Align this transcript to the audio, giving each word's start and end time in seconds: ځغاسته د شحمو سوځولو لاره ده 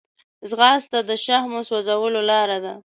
ځغاسته 0.49 0.99
د 1.09 1.11
شحمو 1.23 1.61
سوځولو 1.69 2.21
لاره 2.29 2.57
ده 2.63 2.73